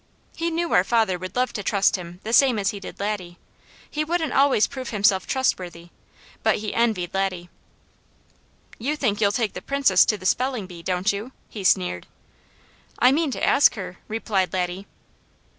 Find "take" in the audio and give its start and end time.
9.31-9.53